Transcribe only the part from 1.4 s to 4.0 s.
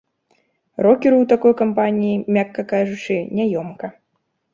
кампаніі, мякка кажучы, няёмка.